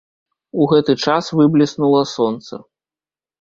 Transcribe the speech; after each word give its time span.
У 0.63 0.65
гэты 0.71 0.95
час 1.07 1.29
выбліснула 1.41 2.01
сонца. 2.15 2.61